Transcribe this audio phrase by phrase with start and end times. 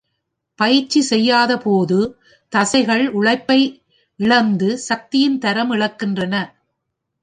[0.59, 1.99] பயிற்சி செய்யாத போது,
[2.53, 3.59] தசைகள் உழைப்பை
[4.19, 6.35] இழந்து, சக்தியின் தரம் இழக்கின்றன.